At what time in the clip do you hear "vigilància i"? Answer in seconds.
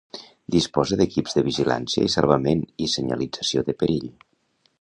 1.49-2.11